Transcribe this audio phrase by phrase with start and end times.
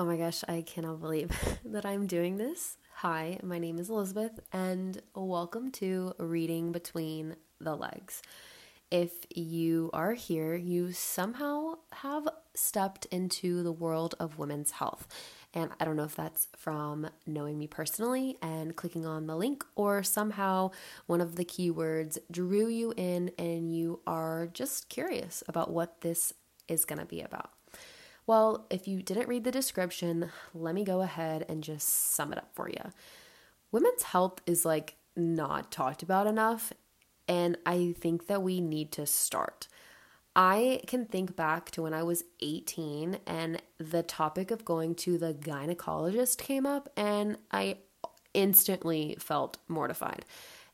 [0.00, 1.30] Oh my gosh, I cannot believe
[1.66, 2.78] that I'm doing this.
[2.94, 8.22] Hi, my name is Elizabeth, and welcome to Reading Between the Legs.
[8.90, 15.06] If you are here, you somehow have stepped into the world of women's health.
[15.52, 19.62] And I don't know if that's from knowing me personally and clicking on the link,
[19.76, 20.70] or somehow
[21.08, 26.32] one of the keywords drew you in and you are just curious about what this
[26.68, 27.50] is going to be about.
[28.30, 32.38] Well, if you didn't read the description, let me go ahead and just sum it
[32.38, 32.92] up for you.
[33.72, 36.72] Women's health is like not talked about enough,
[37.26, 39.66] and I think that we need to start.
[40.36, 45.18] I can think back to when I was 18 and the topic of going to
[45.18, 47.78] the gynecologist came up, and I
[48.32, 50.24] instantly felt mortified.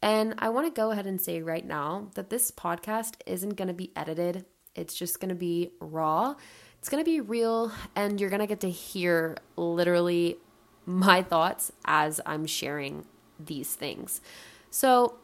[0.00, 3.66] And I want to go ahead and say right now that this podcast isn't going
[3.66, 4.44] to be edited,
[4.76, 6.36] it's just going to be raw
[6.80, 10.38] it's going to be real, and you're going to get to hear literally
[10.86, 13.04] my thoughts as I'm sharing
[13.38, 14.22] these things.
[14.70, 15.16] So,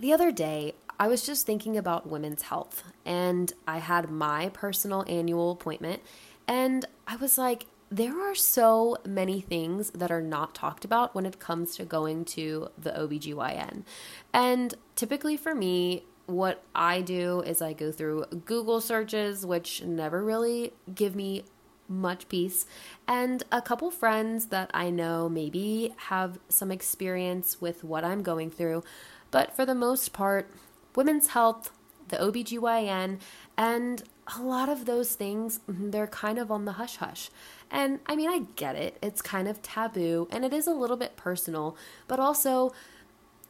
[0.00, 5.04] the other day, I was just thinking about women's health, and I had my personal
[5.06, 6.02] annual appointment,
[6.48, 11.26] and I was like, there are so many things that are not talked about when
[11.26, 13.84] it comes to going to the OBGYN.
[14.32, 20.22] And typically for me, what I do is I go through Google searches, which never
[20.24, 21.44] really give me
[21.88, 22.66] much peace,
[23.06, 28.50] and a couple friends that I know maybe have some experience with what I'm going
[28.50, 28.82] through.
[29.30, 30.50] But for the most part,
[30.96, 31.70] women's health,
[32.08, 33.20] the OBGYN,
[33.56, 34.02] and
[34.36, 37.30] a lot of those things, mm-hmm, they're kind of on the hush hush.
[37.70, 40.96] And I mean, I get it, it's kind of taboo and it is a little
[40.96, 41.76] bit personal,
[42.08, 42.72] but also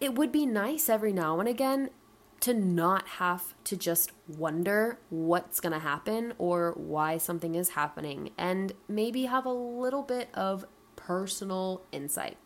[0.01, 1.91] it would be nice every now and again
[2.41, 8.31] to not have to just wonder what's going to happen or why something is happening
[8.37, 10.65] and maybe have a little bit of
[10.97, 12.37] personal insight.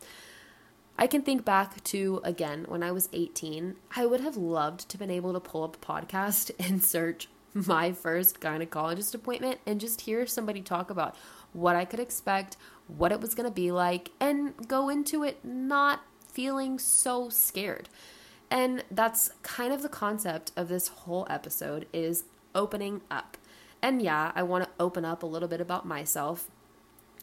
[0.97, 4.97] I can think back to again when I was 18, I would have loved to
[4.97, 10.01] been able to pull up a podcast and search my first gynecologist appointment and just
[10.01, 11.15] hear somebody talk about
[11.53, 12.55] what I could expect,
[12.87, 17.89] what it was going to be like and go into it not feeling so scared.
[18.51, 23.37] And that's kind of the concept of this whole episode is opening up.
[23.81, 26.51] And yeah, I want to open up a little bit about myself.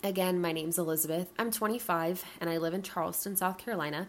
[0.03, 1.31] Again, my name's Elizabeth.
[1.39, 4.09] I'm 25 and I live in Charleston, South Carolina.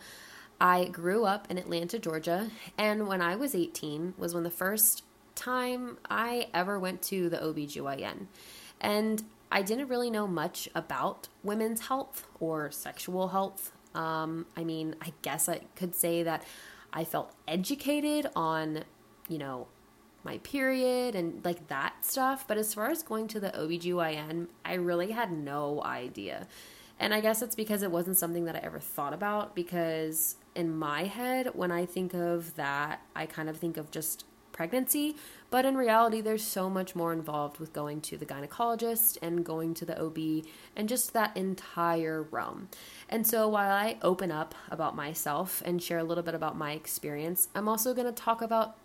[0.61, 5.03] I grew up in Atlanta, Georgia, and when I was 18 was when the first
[5.35, 8.27] time I ever went to the OBGYN.
[8.79, 13.71] And I didn't really know much about women's health or sexual health.
[13.95, 16.43] Um, I mean, I guess I could say that
[16.93, 18.83] I felt educated on,
[19.27, 19.67] you know,
[20.23, 22.47] my period and like that stuff.
[22.47, 26.47] But as far as going to the OBGYN, I really had no idea.
[26.99, 30.75] And I guess it's because it wasn't something that I ever thought about because in
[30.75, 34.25] my head, when I think of that, I kind of think of just
[34.59, 35.15] pregnancy.
[35.49, 39.73] But in reality, there's so much more involved with going to the gynecologist and going
[39.75, 40.43] to the OB
[40.75, 42.67] and just that entire realm.
[43.07, 46.73] And so while I open up about myself and share a little bit about my
[46.73, 48.75] experience, I'm also going to talk about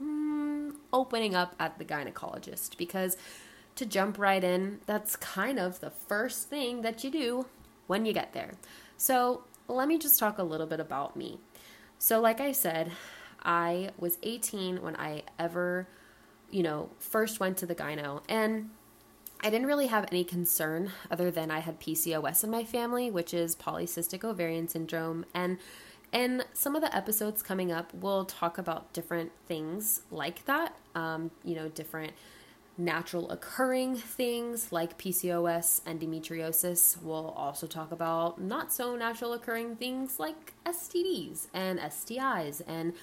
[0.00, 3.16] mm, opening up at the gynecologist because
[3.74, 7.46] to jump right in, that's kind of the first thing that you do
[7.88, 8.52] when you get there.
[8.96, 11.40] So let me just talk a little bit about me.
[11.98, 12.92] So, like I said,
[13.44, 15.88] I was 18 when I ever,
[16.50, 18.22] you know, first went to the gyno.
[18.28, 18.70] And
[19.40, 23.34] I didn't really have any concern other than I had PCOS in my family, which
[23.34, 25.26] is polycystic ovarian syndrome.
[25.34, 25.58] And
[26.12, 31.30] in some of the episodes coming up, we'll talk about different things like that, um,
[31.42, 32.12] you know, different
[32.76, 37.00] natural occurring things like PCOS, and endometriosis.
[37.02, 42.94] We'll also talk about not so natural occurring things like STDs and STIs and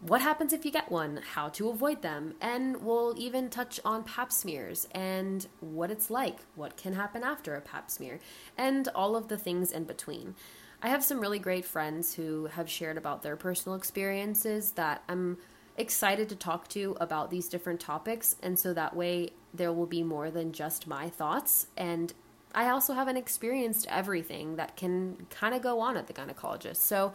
[0.00, 4.04] what happens if you get one, how to avoid them, and we'll even touch on
[4.04, 8.20] pap smears and what it's like, what can happen after a pap smear,
[8.56, 10.36] and all of the things in between.
[10.80, 15.38] I have some really great friends who have shared about their personal experiences that I'm
[15.76, 20.04] excited to talk to about these different topics, and so that way there will be
[20.04, 21.66] more than just my thoughts.
[21.76, 22.12] And
[22.54, 26.76] I also haven't experienced everything that can kind of go on at the gynecologist.
[26.76, 27.12] So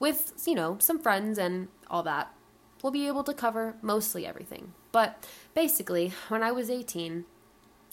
[0.00, 2.34] with, you know, some friends and all that,
[2.82, 4.72] we'll be able to cover mostly everything.
[4.90, 5.24] But
[5.54, 7.24] basically, when I was 18,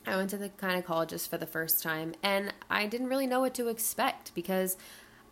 [0.08, 3.54] I went to the gynecologist for the first time and I didn't really know what
[3.56, 4.78] to expect because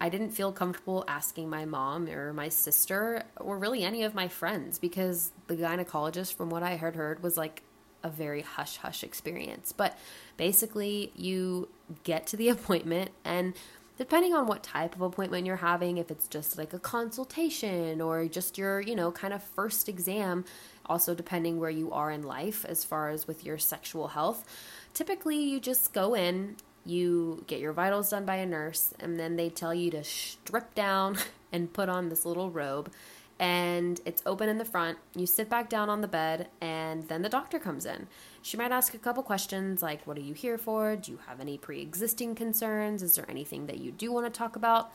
[0.02, 4.28] I didn't feel comfortable asking my mom or my sister or really any of my
[4.28, 7.64] friends because the gynecologist, from what I had heard, was like
[8.04, 9.72] a very hush hush experience.
[9.72, 9.98] But
[10.36, 11.70] basically, you
[12.04, 13.54] get to the appointment and
[13.98, 18.28] depending on what type of appointment you're having, if it's just like a consultation or
[18.28, 20.46] just your, you know, kind of first exam,
[20.86, 24.46] also depending where you are in life as far as with your sexual health,
[24.94, 26.56] typically you just go in,
[26.86, 30.76] you get your vitals done by a nurse, and then they tell you to strip
[30.76, 31.18] down
[31.52, 32.92] and put on this little robe
[33.40, 34.98] and it's open in the front.
[35.16, 38.08] You sit back down on the bed, and then the doctor comes in.
[38.42, 40.96] She might ask a couple questions like, What are you here for?
[40.96, 43.04] Do you have any pre existing concerns?
[43.04, 44.92] Is there anything that you do want to talk about?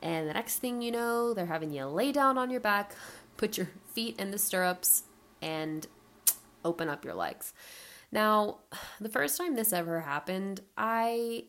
[0.00, 2.94] And the next thing you know, they're having you lay down on your back,
[3.36, 5.04] put your feet in the stirrups,
[5.40, 5.86] and
[6.64, 7.52] open up your legs.
[8.12, 8.58] Now,
[9.00, 11.46] the first time this ever happened, I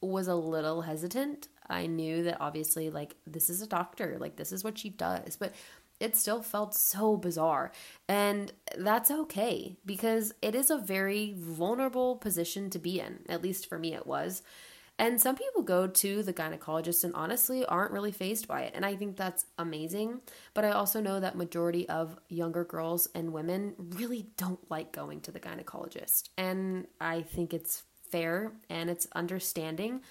[0.00, 4.52] was a little hesitant I knew that obviously, like, this is a doctor, like, this
[4.52, 5.52] is what she does, but
[6.00, 7.72] it still felt so bizarre.
[8.08, 13.68] And that's okay because it is a very vulnerable position to be in, at least
[13.68, 14.42] for me, it was.
[14.98, 18.72] And some people go to the gynecologist and honestly aren't really phased by it.
[18.76, 20.20] And I think that's amazing.
[20.52, 25.20] But I also know that majority of younger girls and women really don't like going
[25.22, 26.28] to the gynecologist.
[26.38, 30.02] And I think it's fair and it's understanding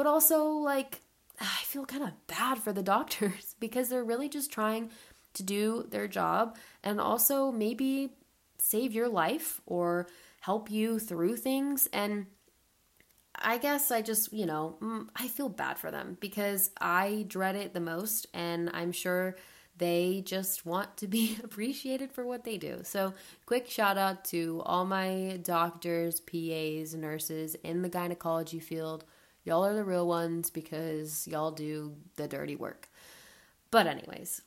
[0.00, 1.02] but also like
[1.42, 4.88] I feel kind of bad for the doctors because they're really just trying
[5.34, 8.14] to do their job and also maybe
[8.56, 10.08] save your life or
[10.40, 12.26] help you through things and
[13.42, 17.54] I guess I just, you know, mm, I feel bad for them because I dread
[17.54, 19.36] it the most and I'm sure
[19.76, 22.80] they just want to be appreciated for what they do.
[22.84, 23.14] So,
[23.46, 29.04] quick shout out to all my doctors, PAs, nurses in the gynecology field
[29.44, 32.88] Y'all are the real ones because y'all do the dirty work.
[33.70, 34.42] But, anyways,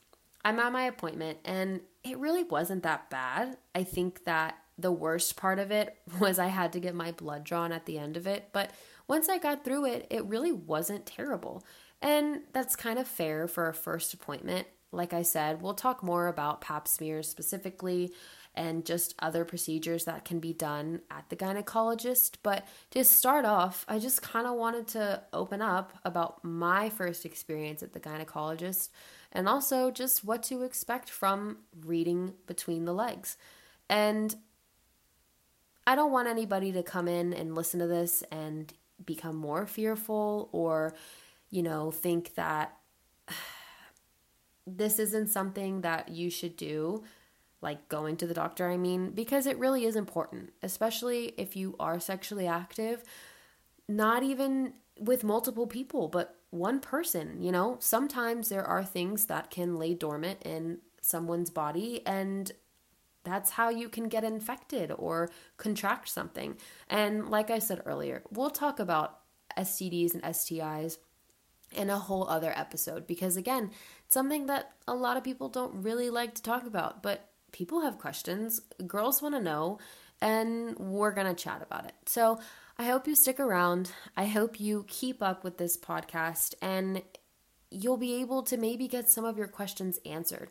[0.46, 3.58] I'm at my appointment and it really wasn't that bad.
[3.74, 7.44] I think that the worst part of it was I had to get my blood
[7.44, 8.50] drawn at the end of it.
[8.52, 8.72] But
[9.08, 11.64] once I got through it, it really wasn't terrible.
[12.02, 14.68] And that's kind of fair for a first appointment.
[14.94, 18.14] Like I said, we'll talk more about pap smears specifically
[18.56, 22.36] and just other procedures that can be done at the gynecologist.
[22.44, 27.26] But to start off, I just kind of wanted to open up about my first
[27.26, 28.90] experience at the gynecologist
[29.32, 33.38] and also just what to expect from reading between the legs.
[33.90, 34.36] And
[35.88, 38.72] I don't want anybody to come in and listen to this and
[39.04, 40.94] become more fearful or,
[41.50, 42.78] you know, think that
[44.66, 47.04] this isn't something that you should do
[47.64, 51.76] like going to the doctor, I mean, because it really is important, especially if you
[51.80, 53.04] are sexually active,
[53.88, 57.78] not even with multiple people, but one person, you know?
[57.80, 62.52] Sometimes there are things that can lay dormant in someone's body and
[63.24, 66.58] that's how you can get infected or contract something.
[66.90, 69.20] And like I said earlier, we'll talk about
[69.58, 70.98] STDs and STIs
[71.74, 73.72] in a whole other episode because again,
[74.06, 77.82] it's something that a lot of people don't really like to talk about, but people
[77.82, 79.80] have questions, girls want to know,
[80.22, 81.94] and we're going to chat about it.
[82.06, 82.40] So
[82.78, 83.92] I hope you stick around.
[84.18, 87.02] I hope you keep up with this podcast and
[87.70, 90.50] you'll be able to maybe get some of your questions answered.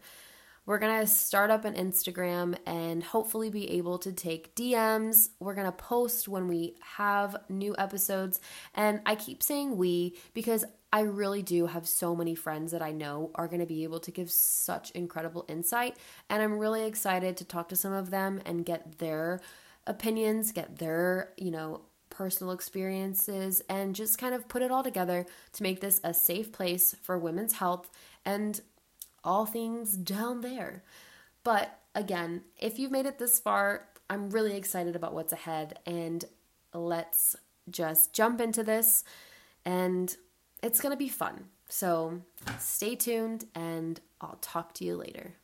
[0.65, 5.31] We're going to start up an Instagram and hopefully be able to take DMs.
[5.41, 8.41] We're going to post when we have new episodes.
[8.75, 12.93] And I keep saying we because I really do have so many friends that I
[12.93, 15.97] know are going to be able to give such incredible insight.
[16.29, 19.41] And I'm really excited to talk to some of them and get their
[19.87, 21.81] opinions, get their, you know,
[22.11, 26.53] personal experiences, and just kind of put it all together to make this a safe
[26.53, 27.91] place for women's health
[28.25, 28.61] and
[29.25, 30.83] all things down there.
[31.43, 35.79] But again, if you've made it this far, I'm really excited about what's ahead.
[35.87, 36.23] And
[36.75, 37.35] let's
[37.71, 39.05] just jump into this
[39.65, 40.15] and
[40.63, 41.45] it's going to be fun.
[41.69, 42.21] So
[42.59, 45.35] stay tuned and I'll talk to you later.